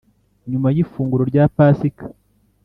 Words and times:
nyuma 0.49 0.67
y 0.75 0.79
ifunguro 0.83 1.23
rya 1.31 1.43
Pasika 1.55 2.05